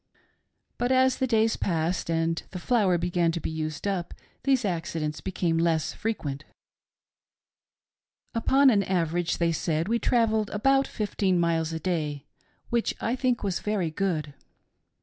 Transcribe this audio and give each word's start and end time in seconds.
But 0.79 0.91
as 0.91 1.17
the 1.17 1.27
days 1.27 1.57
passed, 1.57 2.09
and 2.09 2.41
the 2.49 2.57
flour 2.57 2.97
began 2.97 3.31
to 3.33 3.39
be 3.39 3.51
used 3.51 3.87
up, 3.87 4.15
these 4.45 4.65
accidents 4.65 5.21
became 5.21 5.59
less 5.59 5.93
frequent. 5.93 6.43
2l6i. 8.33 8.33
VISITORS 8.33 8.33
^O 8.33 8.33
THE 8.33 8.39
CAMP. 8.39 8.45
'"Upon 8.47 8.69
an 8.71 8.83
average, 8.85 9.37
they 9.37 9.51
said, 9.51 9.87
we 9.87 9.99
travelled 9.99 10.49
about 10.49 10.87
fifteen 10.87 11.39
miles 11.39 11.71
a 11.71 11.79
day, 11.79 12.25
which 12.71 12.95
I 12.99 13.15
think 13.15 13.43
was 13.43 13.59
very 13.59 13.91
good. 13.91 14.33